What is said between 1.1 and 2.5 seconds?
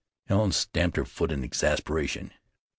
in exasperation.